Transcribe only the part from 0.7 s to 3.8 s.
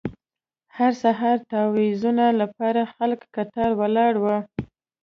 هر سهار د تاویزونو لپاره خلک کتار